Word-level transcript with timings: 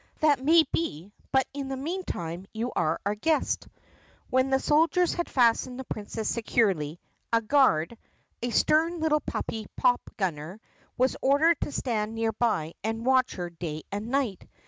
"That 0.21 0.43
may 0.43 0.63
be 0.73 1.11
but 1.31 1.45
in 1.53 1.67
the 1.67 1.77
meantime 1.77 2.47
you 2.53 2.71
are 2.75 2.99
our 3.05 3.13
guest." 3.13 3.67
When 4.31 4.49
the 4.49 4.59
soldiers 4.59 5.13
had 5.13 5.29
fastened 5.29 5.79
the 5.79 5.83
Princess 5.83 6.27
securely, 6.27 6.99
a 7.31 7.39
guard— 7.39 7.95
a 8.41 8.49
stern 8.49 8.99
little 8.99 9.21
Puppy 9.21 9.67
Popgunner— 9.79 10.59
was 10.97 11.15
ordered 11.21 11.61
to 11.61 11.71
stand 11.71 12.15
near 12.15 12.31
by 12.31 12.73
and 12.83 13.05
watch 13.05 13.35
her 13.35 13.51
day 13.51 13.83
and 13.91 14.07
night. 14.07 14.47